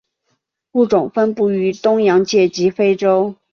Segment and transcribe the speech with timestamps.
[0.71, 3.35] 物种分布于东洋界及非洲。